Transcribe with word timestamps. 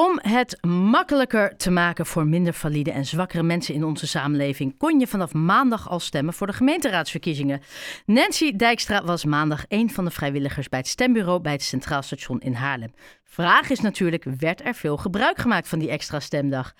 Om 0.00 0.18
het 0.22 0.64
makkelijker 0.66 1.56
te 1.56 1.70
maken 1.70 2.06
voor 2.06 2.26
minder 2.26 2.54
valide 2.54 2.90
en 2.90 3.04
zwakkere 3.04 3.42
mensen 3.42 3.74
in 3.74 3.84
onze 3.84 4.06
samenleving, 4.06 4.78
kon 4.78 5.00
je 5.00 5.06
vanaf 5.06 5.34
maandag 5.34 5.88
al 5.88 6.00
stemmen 6.00 6.34
voor 6.34 6.46
de 6.46 6.52
gemeenteraadsverkiezingen. 6.52 7.60
Nancy 8.06 8.56
Dijkstra 8.56 9.04
was 9.04 9.24
maandag 9.24 9.64
een 9.68 9.90
van 9.90 10.04
de 10.04 10.10
vrijwilligers 10.10 10.68
bij 10.68 10.78
het 10.78 10.88
stembureau 10.88 11.40
bij 11.40 11.52
het 11.52 11.62
Centraal 11.62 12.02
Station 12.02 12.40
in 12.40 12.52
Haarlem. 12.52 12.94
Vraag 13.24 13.70
is 13.70 13.80
natuurlijk: 13.80 14.24
werd 14.24 14.64
er 14.64 14.74
veel 14.74 14.96
gebruik 14.96 15.38
gemaakt 15.38 15.68
van 15.68 15.78
die 15.78 15.90
extra 15.90 16.20
stemdag? 16.20 16.74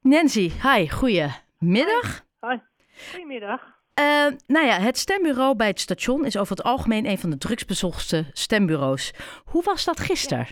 Nancy, 0.00 0.50
hi, 0.62 0.88
goedemiddag. 0.88 2.24
Hoi, 2.38 2.60
goedemiddag. 3.10 3.60
Uh, 4.00 4.04
nou 4.46 4.66
ja, 4.66 4.80
het 4.80 4.98
stembureau 4.98 5.56
bij 5.56 5.68
het 5.68 5.80
station 5.80 6.24
is 6.24 6.36
over 6.36 6.56
het 6.56 6.64
algemeen 6.64 7.06
een 7.06 7.18
van 7.18 7.30
de 7.30 7.38
drugsbezochte 7.38 8.24
stembureaus. 8.32 9.12
Hoe 9.44 9.62
was 9.62 9.84
dat 9.84 10.00
gisteren? 10.00 10.46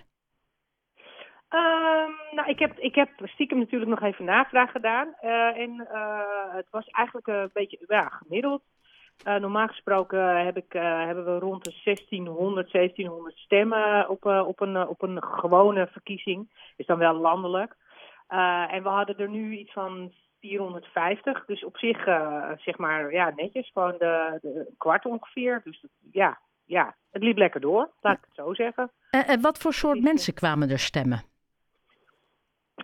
Um, 1.54 2.14
nou, 2.30 2.48
ik 2.48 2.58
heb, 2.58 2.78
ik 2.78 2.94
heb 2.94 3.08
stiekem 3.24 3.58
natuurlijk 3.58 3.90
nog 3.90 4.02
even 4.02 4.24
navraag 4.24 4.70
gedaan. 4.70 5.14
Uh, 5.22 5.58
en 5.58 5.88
uh, 5.92 6.54
het 6.54 6.66
was 6.70 6.86
eigenlijk 6.86 7.26
een 7.26 7.50
beetje 7.52 7.78
ja, 7.86 8.08
gemiddeld. 8.08 8.62
Uh, 9.26 9.36
normaal 9.36 9.66
gesproken 9.66 10.44
heb 10.44 10.56
ik, 10.56 10.72
hebben 10.72 11.24
we 11.24 11.38
rond 11.38 11.64
de 11.64 11.80
1600, 11.84 12.72
1700 12.72 13.36
stemmen 13.36 14.08
op, 14.08 14.24
op, 14.24 14.60
een, 14.60 14.88
op 14.88 15.02
een 15.02 15.22
gewone 15.22 15.86
verkiezing. 15.86 16.50
Is 16.76 16.86
dan 16.86 16.98
wel 16.98 17.14
landelijk. 17.14 17.76
en 18.68 18.82
we 18.82 18.88
hadden 18.88 19.18
er 19.18 19.28
nu 19.28 19.56
iets 19.56 19.72
van 19.72 20.12
450. 20.40 21.44
Dus 21.44 21.64
op 21.64 21.76
zich, 21.76 22.04
zeg 22.56 22.78
maar, 22.78 23.12
ja, 23.12 23.32
netjes. 23.36 23.70
Gewoon 23.72 23.94
de, 23.98 24.38
de 24.42 24.72
kwart 24.78 25.04
ongeveer. 25.04 25.60
Dus 25.64 25.84
ja, 26.12 26.40
ja, 26.64 26.96
het 27.10 27.22
liep 27.22 27.36
lekker 27.36 27.60
door, 27.60 27.90
laat 28.00 28.16
ik 28.16 28.24
het 28.24 28.34
zo 28.34 28.54
zeggen. 28.54 28.90
En 29.10 29.40
wat 29.40 29.58
voor 29.58 29.72
soort 29.72 30.02
mensen 30.02 30.34
kwamen 30.34 30.70
er 30.70 30.78
stemmen? 30.78 31.30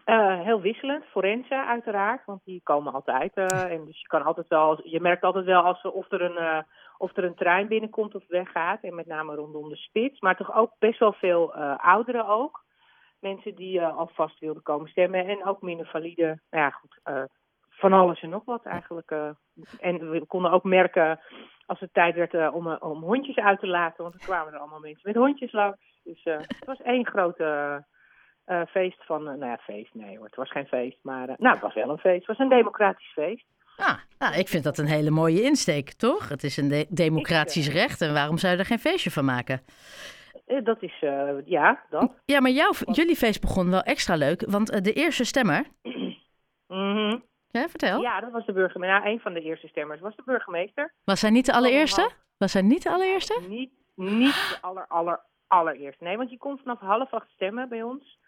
Uh, 0.09 0.41
heel 0.41 0.61
wisselend. 0.61 1.05
Forensen 1.05 1.67
uiteraard, 1.67 2.25
want 2.25 2.45
die 2.45 2.61
komen 2.65 2.93
altijd. 2.93 3.37
Uh, 3.37 3.63
en 3.63 3.85
dus 3.85 4.01
je 4.01 4.07
kan 4.07 4.23
altijd 4.23 4.49
wel, 4.49 4.89
je 4.89 5.01
merkt 5.01 5.23
altijd 5.23 5.45
wel 5.45 5.63
als, 5.63 5.83
of, 5.83 6.13
er 6.13 6.23
een, 6.23 6.43
uh, 6.43 6.59
of 6.99 7.17
er 7.17 7.25
een 7.25 7.35
trein 7.35 7.69
binnenkomt 7.69 8.15
of 8.15 8.27
weggaat. 8.29 8.83
En 8.83 8.95
met 8.95 9.07
name 9.07 9.35
rondom 9.35 9.69
de 9.69 9.77
spits. 9.77 10.21
Maar 10.21 10.37
toch 10.37 10.55
ook 10.55 10.73
best 10.79 10.99
wel 10.99 11.13
veel 11.13 11.55
ouderen 11.77 12.27
ook. 12.27 12.65
Mensen 13.21 13.55
die 13.55 13.83
alvast 13.83 14.39
wilden 14.39 14.63
komen 14.63 14.89
stemmen. 14.89 15.27
En 15.27 15.45
ook 15.45 15.63
minder 15.63 15.87
valide. 15.87 16.41
Nou 16.51 16.65
ja, 16.65 16.71
goed. 16.71 17.01
van 17.69 17.93
alles 17.93 18.21
en 18.21 18.31
nog 18.31 18.45
wat 18.45 18.65
eigenlijk. 18.65 19.11
en 19.81 20.11
we 20.11 20.27
konden 20.27 20.51
ook 20.51 20.65
merken 20.65 21.21
als 21.67 21.81
het 21.81 21.95
tijd 21.95 22.15
werd 22.15 22.53
om, 22.53 22.73
om 22.73 23.03
hondjes 23.03 23.37
uit 23.37 23.61
te 23.61 23.67
laten. 23.67 24.03
Want 24.03 24.15
er 24.15 24.21
kwamen 24.21 24.53
er 24.53 24.59
allemaal 24.59 24.81
mensen 24.81 25.03
met 25.05 25.17
hondjes 25.17 25.53
langs. 25.53 26.01
Dus 26.05 26.25
het 26.25 26.65
was 26.65 26.83
één 26.83 27.07
grote 27.07 27.85
uh, 28.49 28.63
feest 28.67 29.05
van, 29.05 29.21
uh, 29.21 29.27
nou 29.27 29.45
ja, 29.51 29.57
feest, 29.57 29.95
nee 29.95 30.17
hoor, 30.17 30.27
het 30.27 30.35
was 30.35 30.51
geen 30.51 30.67
feest, 30.67 30.99
maar 31.03 31.29
uh, 31.29 31.35
nou, 31.39 31.55
het 31.55 31.63
was 31.63 31.75
wel 31.75 31.91
een 31.91 31.99
feest. 31.99 32.27
Het 32.27 32.27
was 32.27 32.39
een 32.39 32.57
democratisch 32.57 33.13
feest. 33.13 33.45
Ah, 33.77 33.99
nou, 34.19 34.35
ik 34.35 34.49
vind 34.49 34.65
dat 34.65 34.79
een 34.79 34.87
hele 34.87 35.11
mooie 35.11 35.43
insteek, 35.43 35.93
toch? 35.93 36.29
Het 36.29 36.43
is 36.43 36.57
een 36.57 36.69
de 36.69 36.87
democratisch 36.89 37.73
recht 37.73 38.01
en 38.01 38.13
waarom 38.13 38.39
zou 38.39 38.53
je 38.53 38.59
er 38.59 38.65
geen 38.65 38.79
feestje 38.79 39.11
van 39.11 39.25
maken? 39.25 39.61
Dat 40.65 40.83
is, 40.83 40.99
ja, 41.45 41.85
dat. 41.91 42.13
Ja, 42.25 42.41
maar 42.41 42.51
jouw, 42.51 42.73
jullie 42.93 43.17
feest 43.17 43.41
begon 43.41 43.71
wel 43.71 43.83
extra 43.83 44.15
leuk, 44.15 44.45
want 44.47 44.85
de 44.85 44.93
eerste 44.93 45.25
stemmer... 45.25 45.67
mm 46.69 47.23
Ja, 47.51 47.69
vertel. 47.69 48.01
Ja, 48.01 48.21
dat 48.21 48.31
was 48.31 48.47
de 48.47 48.53
burgemeester. 48.53 49.01
Nou, 49.01 49.13
een 49.13 49.21
van 49.21 49.33
de 49.33 49.41
eerste 49.41 49.69
stemmers 49.69 50.01
was 50.01 50.17
de 50.17 50.23
burgemeester. 50.25 50.93
Was 51.05 51.23
hij 51.23 51.31
niet 51.31 51.47
de 51.47 51.53
allereerste? 51.53 52.11
Was 52.39 52.53
hij 52.53 52.63
niet 52.63 52.83
de 52.83 52.91
allereerste? 52.91 53.41
Niet, 53.49 53.71
niet 53.95 54.35
de 54.35 54.59
aller, 54.61 54.87
aller, 54.87 55.21
allereerste. 55.47 56.05
Nee, 56.05 56.17
want 56.17 56.31
je 56.31 56.39
kon 56.39 56.59
vanaf 56.59 56.79
half 56.81 57.13
acht 57.13 57.31
stemmen 57.31 57.69
bij 57.69 57.83
ons. 57.83 58.19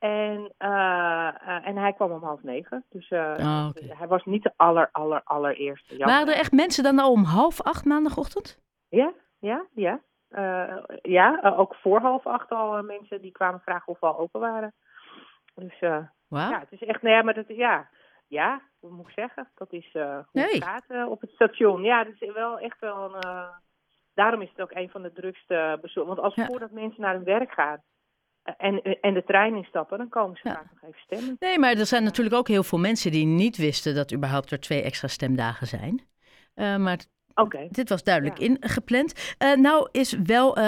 En, 0.00 0.52
uh, 0.58 0.68
uh, 0.68 1.66
en 1.66 1.76
hij 1.76 1.92
kwam 1.92 2.10
om 2.10 2.22
half 2.22 2.42
negen. 2.42 2.84
Dus 2.88 3.10
uh, 3.10 3.34
oh, 3.38 3.66
okay. 3.68 3.96
hij 3.96 4.08
was 4.08 4.24
niet 4.24 4.42
de 4.42 4.52
aller, 4.56 4.88
aller, 4.92 5.20
allereerste. 5.24 5.96
Jammer. 5.96 6.16
Waren 6.16 6.32
er 6.32 6.38
echt 6.40 6.52
mensen 6.52 6.84
dan 6.84 6.98
al 6.98 7.12
om 7.12 7.24
half 7.24 7.62
acht 7.62 7.84
maandagochtend? 7.84 8.60
Ja, 8.88 9.12
ja, 9.38 9.66
ja. 9.74 10.00
ja, 11.02 11.54
ook 11.56 11.74
voor 11.74 12.00
half 12.00 12.26
acht 12.26 12.50
al 12.50 12.82
mensen 12.82 13.20
die 13.20 13.32
kwamen 13.32 13.60
vragen 13.60 13.88
of 13.88 14.00
we 14.00 14.06
al 14.06 14.18
open 14.18 14.40
waren. 14.40 14.74
Dus 15.54 15.78
wow. 15.80 16.50
ja, 16.50 16.58
het 16.58 16.72
is 16.72 16.82
echt, 16.82 17.02
nee, 17.02 17.12
nou 17.12 17.24
maar 17.24 17.34
dat, 17.34 17.48
ja, 17.48 17.88
ja, 18.28 18.60
moet 18.80 19.08
ik 19.08 19.14
zeggen? 19.14 19.48
Dat 19.54 19.72
is 19.72 19.92
hoe 19.92 20.24
nee. 20.32 20.44
het 20.44 20.64
gaat 20.64 21.08
op 21.08 21.20
het 21.20 21.30
station. 21.30 21.82
Ja, 21.82 22.04
dat 22.04 22.14
is 22.18 22.32
wel 22.32 22.58
echt 22.58 22.80
wel 22.80 23.14
een, 23.14 23.48
daarom 24.14 24.42
is 24.42 24.50
het 24.50 24.60
ook 24.60 24.72
een 24.72 24.90
van 24.90 25.02
de 25.02 25.12
drukste 25.12 25.78
bezoeken. 25.80 26.14
Want 26.14 26.26
als 26.26 26.34
ja. 26.34 26.46
voordat 26.46 26.70
mensen 26.70 27.00
naar 27.00 27.14
hun 27.14 27.24
werk 27.24 27.52
gaan, 27.52 27.82
en, 28.56 28.82
en 29.00 29.14
de 29.14 29.24
trein 29.24 29.54
instappen, 29.54 29.98
dan 29.98 30.08
komen 30.08 30.36
ze 30.36 30.48
ja. 30.48 30.54
vaak 30.54 30.70
nog 30.70 30.82
even 30.82 31.00
stemmen. 31.00 31.36
Nee, 31.38 31.58
maar 31.58 31.76
er 31.76 31.86
zijn 31.86 32.02
natuurlijk 32.02 32.36
ook 32.36 32.48
heel 32.48 32.62
veel 32.62 32.78
mensen 32.78 33.10
die 33.10 33.26
niet 33.26 33.56
wisten 33.56 33.94
dat 33.94 34.12
überhaupt 34.12 34.50
er 34.50 34.60
twee 34.60 34.82
extra 34.82 35.08
stemdagen 35.08 35.66
zijn. 35.66 36.08
Uh, 36.54 36.76
maar 36.76 36.98
okay. 37.34 37.68
dit 37.70 37.88
was 37.88 38.02
duidelijk 38.02 38.38
ja. 38.38 38.46
ingepland. 38.46 39.34
Uh, 39.38 39.54
nou 39.54 39.88
is 39.92 40.12
wel 40.12 40.58
uh, 40.58 40.64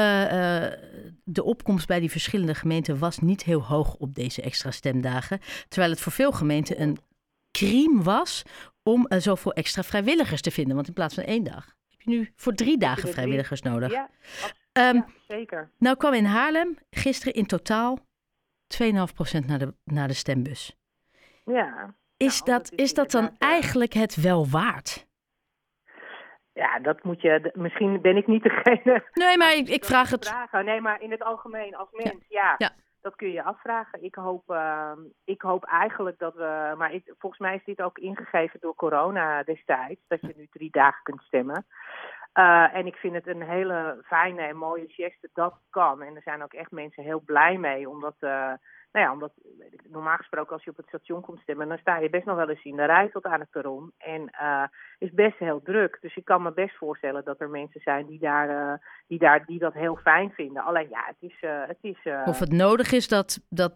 de 1.25 1.43
opkomst 1.44 1.87
bij 1.87 2.00
die 2.00 2.10
verschillende 2.10 2.54
gemeenten 2.54 2.98
was 2.98 3.19
niet 3.19 3.43
heel 3.44 3.62
hoog 3.62 3.94
op 3.94 4.14
deze 4.14 4.43
extra 4.43 4.70
stemdagen. 4.70 5.38
Terwijl 5.69 5.93
het 5.93 6.00
voor 6.00 6.12
veel 6.12 6.32
gemeenten 6.32 6.82
een 6.82 6.99
crime 7.50 8.03
was 8.03 8.43
om 8.82 9.06
zoveel 9.09 9.53
extra 9.53 9.82
vrijwilligers 9.82 10.41
te 10.41 10.50
vinden. 10.50 10.75
Want 10.75 10.88
in 10.88 10.94
plaats 10.94 11.14
van 11.14 11.25
één 11.25 11.44
dag 11.44 11.76
heb 11.88 12.00
je 12.00 12.10
nu 12.10 12.32
voor 12.37 12.54
drie 12.54 12.78
dagen 12.78 13.09
vrijwilligers 13.09 13.62
nodig. 13.62 13.93
Ja, 13.93 14.10
Um, 14.72 14.94
ja, 14.94 15.06
zeker. 15.28 15.70
Nou 15.78 15.96
kwam 15.96 16.14
in 16.14 16.24
Haarlem 16.24 16.78
gisteren 16.90 17.34
in 17.34 17.46
totaal 17.46 17.98
2,5% 18.82 19.46
naar 19.46 19.58
de, 19.58 19.74
naar 19.84 20.08
de 20.08 20.14
stembus. 20.14 20.76
Ja. 21.44 21.94
Is 22.16 22.42
nou, 22.42 22.58
dat, 22.58 22.68
dat 22.68 22.78
is, 22.78 22.84
is 22.84 22.94
dat 22.94 23.10
dan 23.10 23.30
eigenlijk 23.38 23.92
het 23.92 24.22
wel 24.22 24.48
waard? 24.48 25.06
Ja, 26.52 26.78
dat 26.78 27.02
moet 27.02 27.20
je. 27.20 27.50
Misschien 27.54 28.00
ben 28.00 28.16
ik 28.16 28.26
niet 28.26 28.42
degene. 28.42 29.04
Nee, 29.12 29.36
maar 29.36 29.54
ik, 29.54 29.68
ik 29.68 29.84
vraag 29.84 30.10
het. 30.10 30.28
Vragen. 30.28 30.64
Nee, 30.64 30.80
maar 30.80 31.02
in 31.02 31.10
het 31.10 31.22
algemeen 31.22 31.76
als 31.76 31.88
mens, 31.92 32.24
ja. 32.28 32.42
ja. 32.42 32.54
ja. 32.58 32.70
Dat 33.00 33.16
kun 33.16 33.32
je 33.32 33.42
afvragen. 33.42 34.02
Ik 34.02 34.14
hoop, 34.14 34.50
uh, 34.50 34.92
ik 35.24 35.42
hoop 35.42 35.64
eigenlijk 35.64 36.18
dat 36.18 36.34
we. 36.34 36.74
Maar 36.76 36.92
ik, 36.92 37.14
volgens 37.18 37.40
mij 37.40 37.54
is 37.54 37.64
dit 37.64 37.82
ook 37.82 37.98
ingegeven 37.98 38.60
door 38.60 38.74
corona 38.74 39.42
destijds. 39.42 40.00
Dat 40.08 40.20
je 40.20 40.34
nu 40.36 40.48
drie 40.50 40.70
dagen 40.70 41.02
kunt 41.02 41.22
stemmen. 41.22 41.66
Uh, 42.34 42.75
en 42.75 42.87
ik 42.87 42.97
vind 42.97 43.15
het 43.15 43.26
een 43.26 43.43
hele 43.43 44.03
fijne 44.04 44.43
en 44.43 44.56
mooie 44.56 44.88
geste 44.88 45.31
dat 45.34 45.54
kan. 45.70 46.03
En 46.03 46.16
er 46.16 46.22
zijn 46.22 46.43
ook 46.43 46.53
echt 46.53 46.70
mensen 46.70 47.03
heel 47.03 47.20
blij 47.20 47.59
mee. 47.59 47.88
Omdat, 47.88 48.15
uh, 48.20 48.31
nou 48.93 49.06
ja, 49.06 49.12
omdat 49.12 49.32
normaal 49.88 50.16
gesproken 50.16 50.53
als 50.53 50.65
je 50.65 50.70
op 50.70 50.76
het 50.76 50.87
station 50.87 51.20
komt 51.20 51.41
stemmen, 51.41 51.69
dan 51.69 51.78
sta 51.78 51.98
je 51.98 52.10
best 52.10 52.25
nog 52.25 52.37
wel 52.37 52.48
eens 52.48 52.65
in 52.65 52.76
de 52.76 52.84
rij 52.84 53.09
tot 53.09 53.25
aan 53.25 53.41
het 53.41 53.50
perron. 53.50 53.93
En 53.98 54.31
uh, 54.43 54.65
is 54.98 55.10
best 55.10 55.38
heel 55.38 55.62
druk. 55.62 55.98
Dus 56.00 56.16
ik 56.16 56.25
kan 56.25 56.43
me 56.43 56.53
best 56.53 56.76
voorstellen 56.76 57.25
dat 57.25 57.41
er 57.41 57.50
mensen 57.50 57.81
zijn 57.81 58.06
die, 58.06 58.19
daar, 58.19 58.81
die, 59.06 59.19
daar, 59.19 59.44
die 59.44 59.59
dat 59.59 59.75
heel 59.75 59.97
fijn 59.97 60.31
vinden. 60.31 60.62
Alleen 60.62 60.88
ja, 60.88 61.04
het 61.06 61.31
is. 61.31 61.37
het 61.41 61.78
is 61.81 61.99
of 62.25 62.38
het 62.38 62.53
nodig 62.53 62.93
is, 62.93 63.09
dat, 63.09 63.41
dat, 63.49 63.75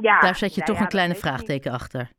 ja, 0.00 0.20
daar 0.20 0.34
zet 0.34 0.54
je 0.54 0.60
nou 0.60 0.70
toch 0.70 0.76
ja, 0.76 0.82
een 0.82 0.88
kleine 0.88 1.14
vraagteken 1.14 1.72
achter. 1.72 2.10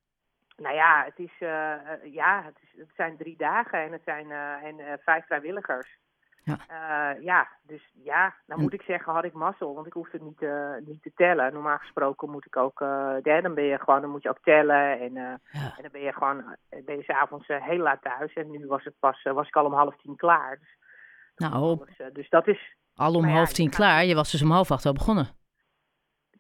Nou 0.57 0.75
ja, 0.75 1.03
het, 1.06 1.19
is, 1.19 1.34
uh, 1.40 2.13
ja 2.13 2.44
het, 2.45 2.57
is, 2.62 2.79
het 2.79 2.90
zijn 2.95 3.18
drie 3.18 3.38
dagen 3.38 3.84
en 3.84 3.91
het 3.91 4.01
zijn 4.06 4.29
uh, 4.29 4.63
en, 4.63 5.00
vijf 5.00 5.25
vrijwilligers. 5.25 6.00
Ja. 6.44 7.16
ja, 7.19 7.47
dus 7.62 7.91
ja, 8.03 8.35
nou 8.45 8.62
moet 8.62 8.73
ik 8.73 8.81
zeggen, 8.81 9.13
had 9.13 9.23
ik 9.23 9.34
mazzel, 9.34 9.73
want 9.73 9.88
ik 9.88 9.94
hoef 9.94 10.12
het 10.12 10.22
niet, 10.22 10.45
niet 10.85 11.01
te 11.01 11.12
tellen. 11.16 11.53
Normaal 11.53 11.78
gesproken 11.78 12.29
moet 12.29 12.45
ik 12.45 12.57
ook, 12.57 12.79
ja, 13.23 13.41
dan 13.41 13.53
ben 13.53 13.63
je 13.63 13.79
gewoon, 13.79 14.01
dan 14.01 14.09
moet 14.09 14.23
je 14.23 14.29
ook 14.29 14.41
tellen 14.41 15.00
en, 15.00 15.13
ja. 15.13 15.40
en 15.51 15.81
dan 15.81 15.91
ben 15.91 16.01
je 16.01 16.13
gewoon, 16.13 16.56
ben 16.85 16.97
je 16.97 17.03
s'avonds 17.03 17.47
heel 17.47 17.78
laat 17.78 18.01
thuis. 18.01 18.34
En 18.34 18.51
nu 18.51 18.68
was 18.68 18.84
het 18.84 18.94
pas, 19.00 19.24
was 19.24 19.47
ik 19.47 19.56
al 19.56 19.66
om 19.66 19.74
half 19.74 19.95
tien 19.97 20.16
klaar. 20.16 20.59
Dus, 20.59 20.78
nou, 21.35 21.85
dus 22.13 22.29
dat 22.29 22.47
is... 22.47 22.75
Al 22.95 23.16
om 23.16 23.25
half 23.25 23.51
tien 23.51 23.69
klaar? 23.69 24.06
Je 24.06 24.16
was 24.16 24.31
dus 24.31 24.44
om 24.44 24.51
half 24.51 24.72
acht 24.72 24.85
al 24.85 24.94
begonnen? 24.94 25.28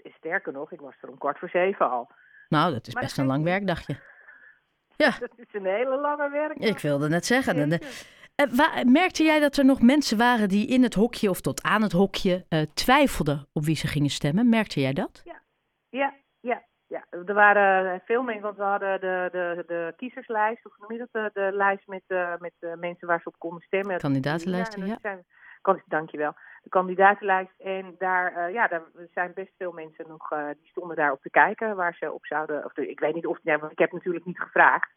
Sterker 0.03 0.53
nog, 0.53 0.71
ik 0.71 0.79
was 0.79 0.95
er 1.01 1.09
om 1.09 1.17
kwart 1.17 1.39
voor 1.39 1.49
zeven 1.49 1.89
al. 1.89 2.11
Nou, 2.49 2.73
dat 2.73 2.87
is 2.87 2.93
maar 2.93 3.03
best 3.03 3.17
een 3.17 3.25
lang 3.25 3.43
werkdagje. 3.43 3.99
Ja. 4.95 5.15
Dat 5.19 5.31
is 5.35 5.53
een 5.53 5.65
hele 5.65 5.99
lange 5.99 6.29
werk. 6.29 6.57
Ik 6.57 6.79
wilde 6.79 7.09
net 7.09 7.25
zeggen. 7.25 7.69
De, 7.69 7.79
uh, 8.35 8.83
merkte 8.83 9.23
jij 9.23 9.39
dat 9.39 9.57
er 9.57 9.65
nog 9.65 9.81
mensen 9.81 10.17
waren 10.17 10.49
die 10.49 10.67
in 10.67 10.83
het 10.83 10.93
hokje 10.93 11.29
of 11.29 11.41
tot 11.41 11.63
aan 11.63 11.81
het 11.81 11.91
hokje 11.91 12.45
uh, 12.49 12.61
twijfelden 12.73 13.47
op 13.53 13.65
wie 13.65 13.75
ze 13.75 13.87
gingen 13.87 14.09
stemmen? 14.09 14.49
Merkte 14.49 14.79
jij 14.79 14.93
dat? 14.93 15.21
Ja, 15.25 15.41
ja, 15.89 16.13
ja. 16.87 17.05
ja. 17.11 17.23
Er 17.25 17.33
waren 17.33 18.01
veel 18.05 18.23
mensen, 18.23 18.43
want 18.43 18.57
we 18.57 18.63
hadden 18.63 18.99
de, 18.99 19.29
de, 19.31 19.63
de 19.67 19.93
kiezerslijst, 19.95 20.65
of 20.65 20.77
noem 20.77 20.91
je 20.91 21.07
dat, 21.11 21.33
de, 21.33 21.51
lijst 21.51 21.87
met, 21.87 22.03
uh, 22.07 22.33
met 22.37 22.53
mensen 22.79 23.07
waar 23.07 23.21
ze 23.21 23.27
op 23.27 23.35
konden 23.37 23.61
stemmen. 23.61 23.97
Kandidatenlijsten, 23.97 24.85
ja. 24.85 24.97
Zijn, 25.01 25.25
dankjewel 25.85 26.33
de 26.67 26.69
kandidatenlijst. 26.69 27.59
En 27.59 27.95
daar, 27.97 28.47
uh, 28.47 28.53
ja, 28.53 28.67
daar 28.67 28.83
zijn 29.13 29.31
best 29.33 29.53
veel 29.57 29.71
mensen 29.71 30.05
nog, 30.07 30.31
uh, 30.31 30.47
die 30.47 30.69
stonden 30.69 30.95
daar 30.95 31.11
op 31.11 31.21
te 31.21 31.29
kijken 31.29 31.75
waar 31.75 31.93
ze 31.93 32.11
op 32.11 32.25
zouden. 32.25 32.65
Of 32.65 32.77
ik 32.77 32.99
weet 32.99 33.15
niet 33.15 33.25
of, 33.25 33.39
nee, 33.43 33.57
want 33.57 33.71
ik 33.71 33.79
heb 33.79 33.91
natuurlijk 33.91 34.25
niet 34.25 34.39
gevraagd. 34.39 34.95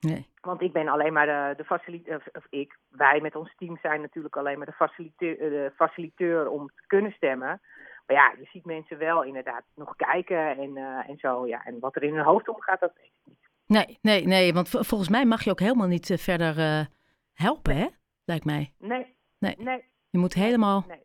Nee. 0.00 0.26
Want 0.40 0.62
ik 0.62 0.72
ben 0.72 0.88
alleen 0.88 1.12
maar 1.12 1.26
de, 1.26 1.62
de 1.62 2.14
of, 2.14 2.26
of, 2.32 2.46
ik, 2.50 2.78
wij 2.88 3.20
met 3.20 3.36
ons 3.36 3.54
team 3.56 3.78
zijn 3.82 4.00
natuurlijk 4.00 4.36
alleen 4.36 4.58
maar 4.58 4.66
de 4.66 4.72
faciliteur, 4.72 5.36
de 5.36 5.72
faciliteur 5.76 6.48
om 6.48 6.66
te 6.66 6.86
kunnen 6.86 7.12
stemmen. 7.12 7.60
Maar 8.08 8.16
ja, 8.16 8.34
je 8.38 8.48
ziet 8.52 8.64
mensen 8.64 8.98
wel 8.98 9.24
inderdaad 9.24 9.64
nog 9.74 9.96
kijken 9.96 10.56
en, 10.56 10.76
en 11.06 11.18
zo. 11.18 11.46
Ja. 11.46 11.64
En 11.64 11.78
wat 11.80 11.96
er 11.96 12.02
in 12.02 12.14
hun 12.14 12.24
hoofd 12.24 12.48
omgaat, 12.48 12.80
dat 12.80 12.92
weet 12.94 13.04
ik 13.04 13.12
niet. 13.24 13.48
Nee, 13.66 13.98
nee, 14.02 14.26
nee. 14.26 14.52
Want 14.52 14.68
volgens 14.68 15.08
mij 15.08 15.24
mag 15.24 15.44
je 15.44 15.50
ook 15.50 15.60
helemaal 15.60 15.86
niet 15.86 16.14
verder 16.16 16.86
helpen, 17.32 17.76
hè? 17.76 17.86
Lijkt 18.24 18.44
mij. 18.44 18.74
Nee. 18.78 19.16
Nee. 19.38 19.54
nee. 19.58 19.84
Je 20.10 20.18
moet 20.18 20.34
helemaal 20.34 20.84
nee. 20.88 21.02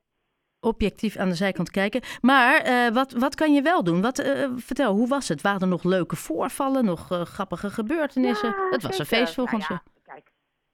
objectief 0.60 1.18
aan 1.18 1.30
de 1.30 1.36
zijkant 1.36 1.72
kijken. 1.72 2.02
Maar 2.22 2.68
uh, 2.68 2.94
wat, 2.94 3.12
wat 3.12 3.36
kan 3.36 3.54
je 3.54 3.62
wel 3.62 3.84
doen? 3.84 4.02
Wat, 4.02 4.22
vertel, 4.56 4.94
hoe 4.94 5.08
was 5.08 5.28
het? 5.28 5.42
Waren 5.42 5.62
er 5.62 5.68
nog 5.68 5.84
leuke 5.84 6.16
voorvallen, 6.16 6.86
nog 6.86 7.08
grappige 7.08 7.70
gebeurtenissen? 7.70 8.50
Ja, 8.50 8.70
het 8.70 8.84
was 8.84 9.00
een 9.00 9.06
feest 9.06 9.34
volgens 9.34 9.68
nou 9.68 9.80
ja, 9.84 9.92
kijk, 10.14 10.32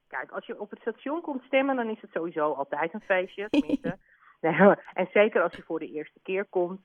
kijk, 0.08 0.30
als 0.30 0.46
je 0.46 0.60
op 0.60 0.70
het 0.70 0.80
station 0.80 1.20
komt 1.20 1.42
stemmen, 1.42 1.76
dan 1.76 1.88
is 1.88 2.00
het 2.00 2.10
sowieso 2.12 2.52
altijd 2.52 2.94
een 2.94 3.00
feestje. 3.00 3.48
Tenminste. 3.50 3.98
Nee, 4.40 4.74
en 5.00 5.08
zeker 5.12 5.42
als 5.42 5.56
je 5.56 5.62
voor 5.62 5.78
de 5.78 5.90
eerste 5.90 6.20
keer 6.22 6.44
komt. 6.44 6.80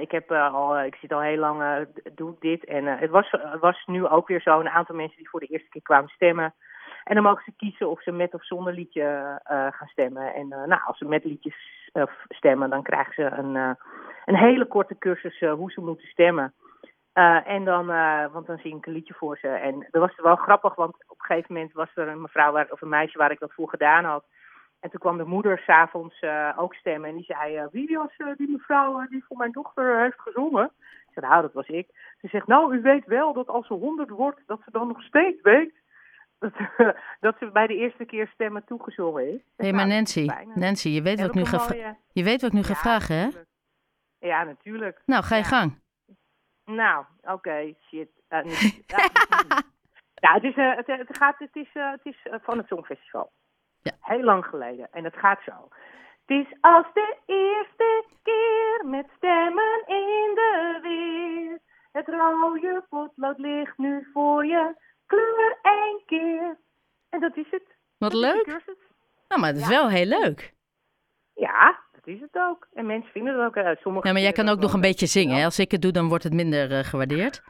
ik, 0.00 0.10
heb, 0.10 0.32
al, 0.32 0.80
ik 0.80 0.94
zit 0.94 1.12
al 1.12 1.20
heel 1.20 1.38
lang, 1.38 1.86
doe 2.14 2.32
ik 2.32 2.40
dit. 2.40 2.64
En 2.64 2.86
het 2.86 3.10
was, 3.10 3.36
was 3.60 3.82
nu 3.86 4.06
ook 4.06 4.28
weer 4.28 4.40
zo, 4.40 4.60
een 4.60 4.68
aantal 4.68 4.94
mensen 4.94 5.16
die 5.16 5.28
voor 5.28 5.40
de 5.40 5.46
eerste 5.46 5.68
keer 5.68 5.82
kwamen 5.82 6.08
stemmen. 6.08 6.54
En 7.04 7.14
dan 7.14 7.24
mogen 7.24 7.42
ze 7.44 7.56
kiezen 7.56 7.90
of 7.90 8.02
ze 8.02 8.12
met 8.12 8.34
of 8.34 8.44
zonder 8.44 8.72
liedje 8.72 9.02
uh, 9.02 9.66
gaan 9.70 9.88
stemmen. 9.88 10.34
En 10.34 10.46
uh, 10.46 10.64
nou, 10.64 10.80
als 10.84 10.98
ze 10.98 11.04
met 11.04 11.24
liedjes 11.24 11.88
uh, 11.92 12.02
stemmen, 12.28 12.70
dan 12.70 12.82
krijgen 12.82 13.14
ze 13.14 13.22
een, 13.22 13.76
een 14.24 14.36
hele 14.36 14.66
korte 14.66 14.98
cursus 14.98 15.40
hoe 15.40 15.70
ze 15.70 15.80
moeten 15.80 16.08
stemmen. 16.08 16.54
en 17.44 17.64
dan, 17.64 17.86
want 18.32 18.46
dan 18.46 18.58
zing 18.58 18.76
ik 18.76 18.86
een 18.86 18.92
liedje 18.92 19.14
voor 19.14 19.38
ze. 19.38 19.48
En 19.48 19.86
dat 19.90 20.02
was 20.02 20.16
wel 20.16 20.36
grappig, 20.36 20.74
want 20.74 20.94
op 21.06 21.18
een 21.18 21.26
gegeven 21.26 21.54
moment 21.54 21.72
was 21.72 21.88
er 21.94 22.08
een 22.08 22.20
mevrouw 22.20 22.52
waar, 22.52 22.66
of 22.70 22.82
een 22.82 22.88
meisje 22.88 23.18
waar 23.18 23.30
ik 23.30 23.38
dat 23.38 23.52
voor 23.52 23.68
gedaan 23.68 24.04
had. 24.04 24.24
En 24.84 24.90
toen 24.90 25.00
kwam 25.00 25.16
de 25.16 25.24
moeder 25.24 25.58
s'avonds 25.58 26.22
ook 26.56 26.74
stemmen. 26.74 27.08
En 27.08 27.16
die 27.16 27.24
zei, 27.24 27.68
wie 27.70 27.98
was 27.98 28.36
die 28.36 28.50
mevrouw 28.50 29.06
die 29.08 29.24
voor 29.24 29.36
mijn 29.36 29.52
dochter 29.52 30.00
heeft 30.02 30.20
gezongen? 30.20 30.70
Ik 30.80 31.12
zei, 31.12 31.26
nou, 31.26 31.42
dat 31.42 31.52
was 31.52 31.68
ik. 31.68 31.88
Ze 32.20 32.28
zegt, 32.28 32.46
nou, 32.46 32.76
u 32.76 32.82
weet 32.82 33.06
wel 33.06 33.32
dat 33.32 33.48
als 33.48 33.66
ze 33.66 33.74
honderd 33.74 34.10
wordt, 34.10 34.40
dat 34.46 34.60
ze 34.64 34.70
dan 34.70 34.88
nog 34.88 35.02
steeds 35.02 35.42
weet 35.42 35.74
dat, 36.38 36.52
dat 37.26 37.36
ze 37.38 37.50
bij 37.52 37.66
de 37.66 37.76
eerste 37.76 38.04
keer 38.04 38.28
stemmen 38.34 38.64
toegezongen 38.64 39.28
is. 39.28 39.40
Hé, 39.56 39.64
hey, 39.64 39.72
maar 39.72 39.86
Nancy, 39.86 40.30
Nancy, 40.54 40.88
je 40.88 41.02
weet, 41.02 41.20
wat 41.20 41.28
ik 41.28 41.34
nu 41.34 41.44
ga 41.44 41.56
mooie... 41.56 41.96
je 42.12 42.24
weet 42.24 42.40
wat 42.40 42.50
ik 42.50 42.56
nu 42.56 42.62
ga 42.62 42.74
vragen, 42.74 43.16
hè? 43.16 43.28
Ja, 44.18 44.44
natuurlijk. 44.44 45.02
Nou, 45.06 45.24
ga 45.24 45.36
je 45.36 45.42
ja. 45.42 45.48
gang. 45.48 45.82
Nou, 46.64 47.04
oké, 47.20 47.32
okay, 47.32 47.76
shit. 47.88 48.08
Uh, 48.28 48.44
ja, 50.24 50.32
het, 50.32 50.42
is, 50.42 50.56
uh, 50.56 50.76
het, 50.76 50.86
het, 50.86 51.16
gaat, 51.16 51.38
het 51.38 51.56
is, 51.56 51.74
uh, 51.74 51.90
het 51.90 52.04
is 52.04 52.26
van 52.42 52.58
het 52.58 52.66
Songfestival. 52.66 53.30
Ja. 53.88 53.92
Heel 54.00 54.24
lang 54.24 54.44
geleden. 54.44 54.88
En 54.92 55.04
het 55.04 55.16
gaat 55.16 55.40
zo. 55.44 55.68
Het 56.24 56.46
is 56.46 56.56
als 56.60 56.86
de 56.94 57.16
eerste 57.26 58.04
keer 58.22 58.82
met 58.84 59.06
stemmen 59.16 59.82
in 59.86 60.30
de 60.34 60.78
weer. 60.82 61.58
Het 61.92 62.08
rode 62.08 62.84
potlood 62.88 63.38
ligt 63.38 63.78
nu 63.78 64.08
voor 64.12 64.46
je 64.46 64.74
kleur 65.06 65.58
één 65.62 66.02
keer. 66.06 66.58
En 67.10 67.20
dat 67.20 67.36
is 67.36 67.50
het. 67.50 67.62
Wat 67.98 68.10
dat 68.10 68.20
leuk. 68.20 68.46
Nou, 69.28 69.40
maar 69.40 69.50
het 69.50 69.58
is 69.58 69.68
ja. 69.68 69.68
wel 69.68 69.88
heel 69.88 70.06
leuk. 70.06 70.54
Ja, 71.34 71.78
dat 71.92 72.06
is 72.06 72.20
het 72.20 72.34
ook. 72.34 72.66
En 72.74 72.86
mensen 72.86 73.12
vinden 73.12 73.38
het 73.38 73.46
ook 73.46 73.56
uit. 73.56 73.80
Sommige 73.80 74.06
ja, 74.06 74.12
maar 74.12 74.22
jij 74.22 74.32
kan 74.32 74.48
ook 74.48 74.60
nog 74.60 74.72
een 74.72 74.80
beetje 74.80 75.06
zingen. 75.06 75.36
Hè? 75.36 75.44
Als 75.44 75.58
ik 75.58 75.70
het 75.70 75.82
doe, 75.82 75.92
dan 75.92 76.08
wordt 76.08 76.24
het 76.24 76.32
minder 76.32 76.70
uh, 76.70 76.78
gewaardeerd. 76.78 77.42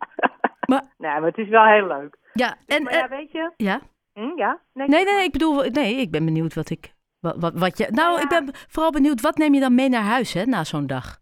maar... 0.70 0.84
Nee, 0.98 1.12
maar 1.12 1.22
het 1.22 1.38
is 1.38 1.48
wel 1.48 1.64
heel 1.64 1.86
leuk. 1.86 2.16
Ja, 2.32 2.56
en... 2.66 2.82
Maar 2.82 2.92
ja, 2.92 3.08
weet 3.08 3.32
je... 3.32 3.52
Ja? 3.56 3.80
Hm, 4.20 4.38
ja? 4.38 4.60
Nee, 4.72 4.88
nee, 4.88 5.04
nee, 5.04 5.24
ik 5.24 5.32
bedoel... 5.32 5.62
Nee, 5.70 5.94
ik 5.94 6.10
ben 6.10 6.24
benieuwd 6.24 6.54
wat 6.54 6.70
ik... 6.70 6.94
Wat, 7.20 7.36
wat, 7.38 7.54
wat 7.54 7.78
je... 7.78 7.86
Nou, 7.90 8.16
ja. 8.16 8.22
ik 8.22 8.28
ben 8.28 8.50
vooral 8.68 8.92
benieuwd, 8.92 9.20
wat 9.20 9.36
neem 9.36 9.54
je 9.54 9.60
dan 9.60 9.74
mee 9.74 9.88
naar 9.88 10.02
huis, 10.02 10.32
hè, 10.32 10.44
na 10.44 10.64
zo'n 10.64 10.86
dag? 10.86 11.18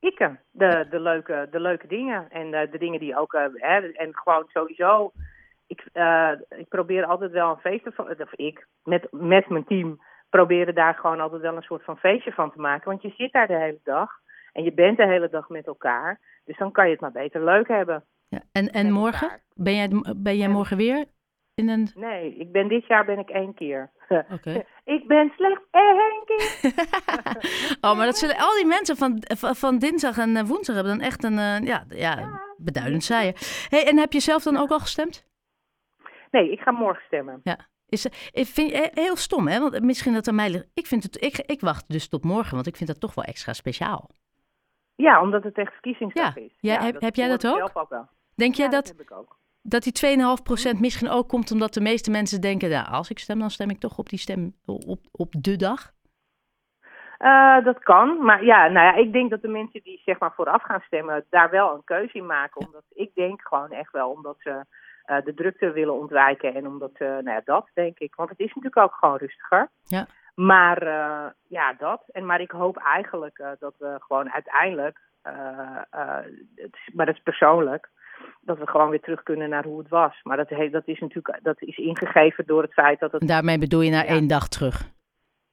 Ikken. 0.00 0.40
De, 0.50 0.86
de, 0.90 1.00
leuke, 1.00 1.48
de 1.50 1.60
leuke 1.60 1.86
dingen. 1.86 2.30
En 2.30 2.46
uh, 2.46 2.70
de 2.70 2.78
dingen 2.78 3.00
die 3.00 3.16
ook... 3.16 3.32
Uh, 3.32 3.44
hè, 3.52 3.92
en 3.92 4.16
gewoon 4.16 4.44
sowieso... 4.48 5.12
Ik, 5.66 5.84
uh, 5.94 6.30
ik 6.48 6.68
probeer 6.68 7.04
altijd 7.04 7.30
wel 7.30 7.50
een 7.50 7.56
feest 7.56 7.84
van... 7.94 8.10
Of 8.10 8.32
ik, 8.32 8.66
met, 8.82 9.06
met 9.10 9.48
mijn 9.48 9.64
team... 9.64 10.00
proberen 10.30 10.74
daar 10.74 10.94
gewoon 10.94 11.20
altijd 11.20 11.42
wel 11.42 11.56
een 11.56 11.62
soort 11.62 11.84
van 11.84 11.96
feestje 11.96 12.32
van 12.32 12.52
te 12.52 12.60
maken. 12.60 12.90
Want 12.90 13.02
je 13.02 13.12
zit 13.16 13.32
daar 13.32 13.46
de 13.46 13.58
hele 13.58 13.80
dag. 13.84 14.10
En 14.52 14.64
je 14.64 14.72
bent 14.72 14.96
de 14.96 15.06
hele 15.06 15.28
dag 15.28 15.48
met 15.48 15.66
elkaar. 15.66 16.20
Dus 16.44 16.58
dan 16.58 16.72
kan 16.72 16.84
je 16.84 16.92
het 16.92 17.00
maar 17.00 17.12
beter 17.12 17.44
leuk 17.44 17.68
hebben. 17.68 18.04
Ja, 18.28 18.42
en 18.52 18.70
en 18.70 18.92
morgen? 18.92 19.40
Ben 19.54 19.74
jij, 19.74 19.88
ben 20.16 20.36
jij 20.36 20.48
morgen 20.48 20.76
weer 20.76 21.04
in 21.54 21.68
een... 21.68 21.88
Nee, 21.94 22.36
ik 22.36 22.52
ben, 22.52 22.68
dit 22.68 22.86
jaar 22.86 23.04
ben 23.04 23.18
ik 23.18 23.30
één 23.30 23.54
keer. 23.54 23.90
Okay. 24.32 24.66
ik 24.84 25.06
ben 25.06 25.32
slechts 25.36 25.64
één 25.70 26.22
keer. 26.24 26.72
oh, 27.90 27.96
maar 27.96 28.06
dat 28.06 28.16
zullen 28.16 28.36
al 28.36 28.54
die 28.54 28.66
mensen 28.66 28.96
van, 28.96 29.22
van, 29.36 29.78
dinsdag 29.78 30.18
en 30.18 30.46
woensdag 30.46 30.74
hebben 30.74 30.96
dan 30.96 31.06
echt 31.06 31.24
een 31.24 31.32
uh, 31.32 31.60
ja, 31.60 31.84
ja, 31.88 32.18
ja, 32.18 32.40
beduidend 32.56 33.02
saaien. 33.02 33.34
Hey, 33.68 33.86
en 33.86 33.98
heb 33.98 34.12
je 34.12 34.20
zelf 34.20 34.42
dan 34.42 34.56
ook 34.56 34.70
al 34.70 34.78
gestemd? 34.78 35.26
Nee, 36.30 36.52
ik 36.52 36.60
ga 36.60 36.70
morgen 36.70 37.02
stemmen. 37.06 37.40
Ja. 37.42 37.58
Is, 37.88 38.06
ik 38.32 38.46
vind 38.46 38.90
heel 38.94 39.16
stom, 39.16 39.48
hè? 39.48 39.60
Want 39.60 39.82
misschien 39.82 40.12
dat 40.12 40.28
aan 40.28 40.34
mij 40.34 40.50
ligt. 40.50 40.70
Ik, 40.74 40.86
vind 40.86 41.02
het, 41.02 41.24
ik, 41.24 41.38
ik 41.38 41.60
wacht 41.60 41.88
dus 41.88 42.08
tot 42.08 42.24
morgen, 42.24 42.54
want 42.54 42.66
ik 42.66 42.76
vind 42.76 42.88
dat 42.88 43.00
toch 43.00 43.14
wel 43.14 43.24
extra 43.24 43.52
speciaal. 43.52 44.10
Ja, 44.94 45.22
omdat 45.22 45.42
het 45.42 45.58
echt 45.58 45.72
verkiezingsdag 45.72 46.34
ja. 46.34 46.42
is. 46.42 46.56
Ja, 46.60 46.82
heb, 46.82 47.00
heb 47.00 47.14
jij 47.14 47.28
dat 47.28 47.46
ook? 47.46 47.56
Zelf 47.56 47.76
ook 47.76 47.88
wel. 47.88 48.08
Denk 48.34 48.54
jij 48.54 48.68
dat, 48.68 48.86
dat, 48.86 48.96
heb 48.96 49.06
ik 49.06 49.12
ook. 49.12 49.36
Dat 49.66 49.82
die 49.82 50.16
2,5% 50.76 50.80
misschien 50.80 51.08
ook 51.08 51.28
komt 51.28 51.50
omdat 51.50 51.74
de 51.74 51.80
meeste 51.80 52.10
mensen 52.10 52.40
denken... 52.40 52.70
Nou, 52.70 52.88
als 52.88 53.10
ik 53.10 53.18
stem, 53.18 53.38
dan 53.38 53.50
stem 53.50 53.70
ik 53.70 53.78
toch 53.78 53.98
op 53.98 54.08
die 54.08 54.18
stem 54.18 54.54
op, 54.66 54.98
op 55.12 55.32
de 55.38 55.56
dag? 55.56 55.92
Uh, 57.18 57.64
dat 57.64 57.78
kan, 57.78 58.24
maar 58.24 58.44
ja, 58.44 58.68
nou 58.68 58.86
ja, 58.86 58.94
ik 58.94 59.12
denk 59.12 59.30
dat 59.30 59.42
de 59.42 59.48
mensen 59.48 59.82
die 59.82 60.02
zeg 60.04 60.18
maar 60.18 60.32
vooraf 60.34 60.62
gaan 60.62 60.82
stemmen... 60.86 61.24
daar 61.30 61.50
wel 61.50 61.74
een 61.74 61.84
keuze 61.84 62.18
in 62.18 62.26
maken. 62.26 62.60
Ja. 62.60 62.66
Omdat 62.66 62.84
ik 62.94 63.10
denk 63.14 63.40
gewoon 63.42 63.70
echt 63.70 63.92
wel 63.92 64.10
omdat 64.10 64.36
ze 64.38 64.50
uh, 65.06 65.16
de 65.24 65.34
drukte 65.34 65.70
willen 65.70 65.94
ontwijken... 65.94 66.54
en 66.54 66.66
omdat, 66.66 66.90
uh, 66.98 67.08
nou 67.08 67.30
ja, 67.30 67.40
dat 67.44 67.68
denk 67.74 67.98
ik. 67.98 68.14
Want 68.14 68.30
het 68.30 68.38
is 68.38 68.54
natuurlijk 68.54 68.76
ook 68.76 68.94
gewoon 68.94 69.16
rustiger. 69.16 69.68
Ja. 69.84 70.06
Maar 70.34 70.82
uh, 70.86 71.26
ja, 71.48 71.72
dat. 71.78 72.02
En, 72.12 72.26
maar 72.26 72.40
ik 72.40 72.50
hoop 72.50 72.76
eigenlijk 72.76 73.56
dat 73.58 73.74
we 73.78 73.96
gewoon 73.98 74.30
uiteindelijk, 74.30 75.00
het 76.54 76.78
maar 76.92 77.06
dat 77.06 77.14
is 77.14 77.22
persoonlijk, 77.22 77.90
dat 78.40 78.58
we 78.58 78.66
gewoon 78.66 78.90
weer 78.90 79.00
terug 79.00 79.22
kunnen 79.22 79.48
naar 79.48 79.64
hoe 79.64 79.78
het 79.78 79.88
was. 79.88 80.20
Maar 80.22 80.36
dat, 80.36 80.48
dat 80.70 80.88
is 80.88 81.00
natuurlijk 81.00 81.38
dat 81.42 81.62
is 81.62 81.76
ingegeven 81.76 82.46
door 82.46 82.62
het 82.62 82.72
feit 82.72 83.00
dat 83.00 83.12
het. 83.12 83.28
Daarmee 83.28 83.58
bedoel 83.58 83.80
je 83.80 83.90
naar 83.90 84.04
ja. 84.04 84.10
één 84.10 84.26
dag 84.26 84.48
terug? 84.48 84.90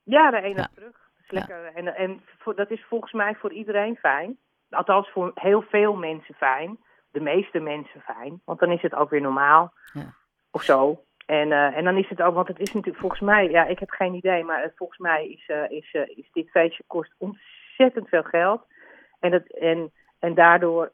Ja, 0.03 0.29
naar 0.29 0.43
één 0.43 0.55
ja. 0.55 0.57
dag 0.57 0.71
terug. 0.73 0.91
Dat 0.91 1.23
is 1.23 1.31
lekker. 1.31 1.63
Ja. 1.63 1.73
En, 1.73 1.95
en 1.95 2.21
voor, 2.37 2.55
dat 2.55 2.71
is 2.71 2.85
volgens 2.89 3.11
mij 3.11 3.35
voor 3.35 3.51
iedereen 3.51 3.95
fijn. 3.95 4.37
Althans, 4.69 5.09
voor 5.09 5.31
heel 5.35 5.61
veel 5.61 5.95
mensen 5.95 6.35
fijn. 6.35 6.77
De 7.11 7.21
meeste 7.21 7.59
mensen 7.59 8.01
fijn. 8.01 8.41
Want 8.45 8.59
dan 8.59 8.71
is 8.71 8.81
het 8.81 8.95
ook 8.95 9.09
weer 9.09 9.21
normaal. 9.21 9.73
Of 10.51 10.63
zo. 10.63 11.03
En, 11.25 11.47
uh, 11.47 11.77
en 11.77 11.83
dan 11.83 11.97
is 11.97 12.09
het 12.09 12.21
ook, 12.21 12.35
want 12.35 12.47
het 12.47 12.59
is 12.59 12.73
natuurlijk 12.73 12.99
volgens 12.99 13.21
mij, 13.21 13.49
ja, 13.49 13.65
ik 13.65 13.79
heb 13.79 13.89
geen 13.89 14.13
idee, 14.13 14.43
maar 14.43 14.61
het, 14.61 14.73
volgens 14.75 14.99
mij 14.99 15.27
is, 15.27 15.47
uh, 15.47 15.69
is, 15.69 15.93
uh, 15.93 16.17
is 16.17 16.29
dit 16.31 16.49
feestje 16.49 16.83
kost 16.87 17.13
ontzettend 17.17 18.09
veel 18.09 18.23
geld. 18.23 18.65
En, 19.19 19.31
het, 19.31 19.57
en, 19.57 19.91
en 20.21 20.33
daardoor 20.33 20.91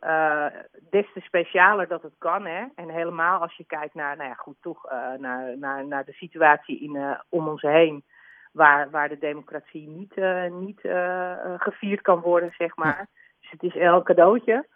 des 0.90 1.14
te 1.14 1.20
specialer 1.20 1.88
dat 1.88 2.02
het 2.02 2.16
kan, 2.18 2.46
hè. 2.46 2.66
En 2.76 2.90
helemaal 2.90 3.42
als 3.42 3.56
je 3.56 3.66
kijkt 3.66 3.94
naar, 3.94 4.18
nou 4.18 4.30
ja, 4.30 4.36
goed, 4.36 4.56
toch 4.62 4.84
naar, 5.18 5.58
naar, 5.58 5.88
naar 5.88 6.06
de 6.06 6.14
situatie 6.14 6.80
in, 6.80 7.18
om 7.30 7.48
ons 7.48 7.62
heen, 7.62 8.04
waar, 8.52 8.90
waar 8.90 9.10
de 9.10 9.18
democratie 9.18 9.88
niet, 9.88 10.16
niet 10.52 10.82
gevierd 11.58 12.02
kan 12.02 12.20
worden, 12.20 12.54
zeg 12.58 12.76
maar. 12.76 13.08
Dus 13.42 13.52
het 13.52 13.64
is 13.64 13.76
elk 13.76 14.06
cadeautje. 14.06 14.68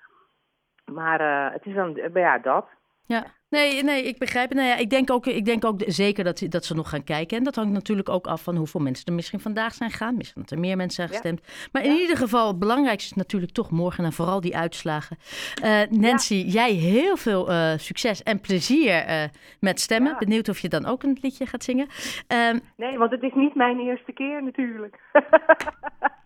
Maar 0.86 1.52
het 1.52 1.66
is 1.66 1.74
dan, 1.74 2.00
ja, 2.14 2.38
dat. 2.38 2.68
Ja, 3.06 3.24
nee, 3.52 3.84
nee, 3.84 4.04
ik 4.04 4.18
begrijp 4.18 4.50
het. 4.50 4.58
Nou 4.58 4.70
ja, 4.70 4.76
ik 4.78 4.90
denk 4.90 5.12
ook, 5.12 5.26
ik 5.26 5.46
denk 5.46 5.66
ook 5.66 5.82
zeker 5.86 6.24
dat, 6.24 6.46
dat 6.50 6.66
ze 6.66 6.76
nog 6.76 6.90
gaan 6.90 7.04
kijken. 7.04 7.38
En 7.38 7.44
dat 7.44 7.56
hangt 7.56 7.72
natuurlijk 7.72 8.10
ook 8.10 8.28
af 8.28 8.44
van 8.44 8.56
hoeveel 8.56 8.80
mensen 8.82 9.06
er 9.06 9.14
misschien 9.14 9.40
vandaag 9.40 9.74
zijn 9.74 9.92
gegaan. 9.92 10.18
Misschien 10.18 10.42
dat 10.42 10.52
er 10.52 10.60
meer 10.60 10.78
mensen 10.78 10.96
zijn 10.96 11.10
gestemd. 11.10 11.42
Ja. 11.46 11.70
Maar 11.72 11.84
in 11.84 11.94
ja. 11.94 12.00
ieder 12.00 12.18
geval, 12.18 12.48
het 12.48 12.60
belangrijkste 12.60 13.10
is 13.10 13.18
natuurlijk 13.18 13.52
toch 13.52 13.72
morgen 13.72 14.06
en 14.06 14.14
vooral 14.14 14.42
die 14.42 14.58
uitslagen. 14.58 15.18
Uh, 15.64 15.82
Nancy, 15.90 16.36
ja. 16.36 16.52
jij 16.52 16.72
heel 16.72 17.18
veel 17.18 17.52
uh, 17.52 17.72
succes 17.78 18.24
en 18.24 18.40
plezier 18.40 19.10
uh, 19.10 19.24
met 19.60 19.80
stemmen. 19.80 20.16
Benieuwd 20.20 20.50
of 20.50 20.60
je 20.60 20.70
dan 20.70 20.86
ook 20.86 21.04
een 21.04 21.18
liedje 21.22 21.46
gaat 21.46 21.64
zingen. 21.64 21.88
Uh, 22.34 22.50
nee, 22.78 22.98
want 22.98 23.12
het 23.12 23.24
is 23.24 23.34
niet 23.34 23.56
mijn 23.56 23.80
eerste 23.80 24.12
keer 24.12 24.44
natuurlijk. 24.44 25.00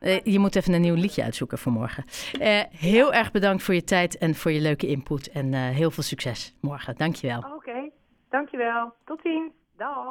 Uh, 0.00 0.20
je 0.20 0.38
moet 0.38 0.56
even 0.56 0.72
een 0.72 0.80
nieuw 0.80 0.94
liedje 0.94 1.22
uitzoeken 1.22 1.58
voor 1.58 1.72
morgen. 1.72 2.04
Uh, 2.40 2.60
heel 2.70 3.12
erg 3.12 3.30
bedankt 3.30 3.62
voor 3.62 3.74
je 3.74 3.84
tijd 3.84 4.18
en 4.18 4.34
voor 4.34 4.50
je 4.50 4.60
leuke 4.60 4.86
input. 4.86 5.30
En 5.30 5.52
uh, 5.52 5.60
heel 5.60 5.90
veel 5.90 6.02
succes 6.02 6.54
morgen. 6.60 6.94
Dankjewel. 6.96 7.38
Oké, 7.38 7.54
okay. 7.54 7.92
dankjewel. 8.28 8.94
Tot 9.04 9.20
ziens. 9.22 9.52
Dag. 9.76 9.96